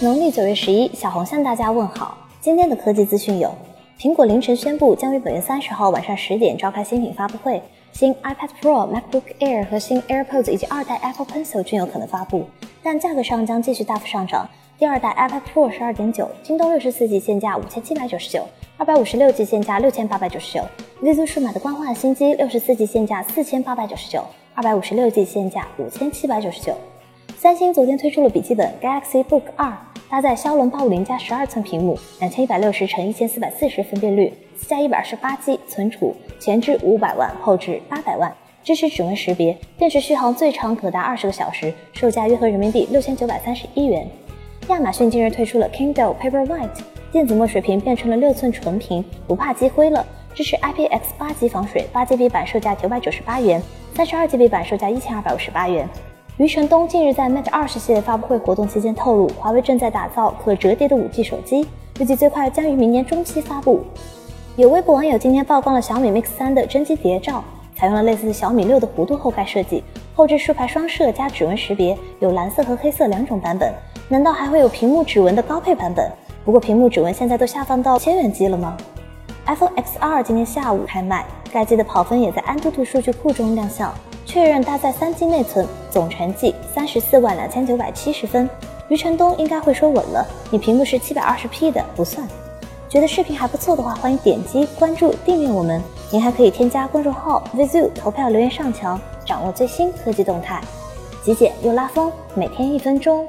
[0.00, 2.16] 农历九月十一，小红向大家问好。
[2.40, 3.52] 今天的科技资讯有：
[3.98, 12.44] 苹果凌晨宣布将于本月三十号晚上十点召开新品发布会，新 iPad Pro、MacBook Air 和新 AirPods 以及二代 Apple Pencil 均有可能发布，
[12.80, 14.48] 但价格上将继续大幅上涨。
[14.78, 18.46] 第二代 iPad Pro 十二点九，京东六十四 G 现价五千七百九十九，
[18.76, 20.64] 二百五十六 G 现价六千八百九十九。
[21.02, 24.22] Vivo 数码的官话新机六十四 G 现价四千八百九十九，
[24.54, 26.72] 二百五十六 G 现价五千七百九十九。
[27.36, 29.72] 三星昨天推出了笔记本 Galaxy Book 二，
[30.10, 38.34] 搭载骁龙八五零加十二寸屏幕，两千一百六十乘一千四百四十分辨率，四加一百二十八 G 存储，前置五百万，后置八百万，
[38.64, 44.08] 支持指纹识别，电池续航最长可达二十个小时，售价约合人民币六千九百三十一元。
[44.68, 46.70] 亚马逊近日推出了 Kindle Paperwhite
[47.12, 53.60] 电子墨水屏，变成了六寸纯屏，不怕积灰了，支持 IPX 八级防水，八 GB 版售价九百九十八元，
[53.94, 55.86] 三十二 GB 版售价一千二百五十八元。
[56.38, 61.66] 余承东近日在 Mate 二十系列发布会活动期间透露，华为正在打造可折叠的五 G 手机，
[61.98, 63.82] 预计最快将于明年中期发布。
[64.54, 67.42] 有微博网友今天曝光了小米 Mix 三的真机谍照，
[67.74, 69.82] 采用了类似小米六的弧度后盖设计，
[70.14, 73.74] 后置竖排双摄加指纹识别，有蓝色和黑色两种版本。
[74.08, 76.08] 难道还会有屏幕指纹的高配版本？
[76.44, 78.76] 不过屏幕指纹现在都下放到千元机了吗
[79.46, 83.92] ？iPhone XR 今天下午开卖，该机的跑分也在安兔兔数据库中亮相。
[84.28, 88.48] 确认搭载三 G 内存，总成绩三十四万两千九百七十分。
[88.88, 92.28] 余承东应该会说稳了，你屏幕是七百二十 P 的，不算。
[92.90, 95.82] 觉得视频还不错的话，欢迎点击关注订阅我们。
[96.10, 100.60] 您还可以添加公众号 Vizu 投票留言上墙，掌握最新科技动态。
[101.22, 103.26] 极简又拉风，每天一分钟。